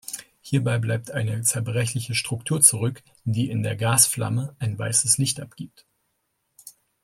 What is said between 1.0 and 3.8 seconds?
eine zerbrechliche Struktur zurück, die in der